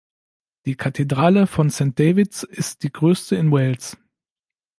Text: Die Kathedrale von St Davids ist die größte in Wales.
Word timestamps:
Die 0.65 0.73
Kathedrale 0.73 1.45
von 1.45 1.69
St 1.69 1.99
Davids 1.99 2.41
ist 2.41 2.81
die 2.81 2.91
größte 2.91 3.35
in 3.35 3.51
Wales. 3.51 3.97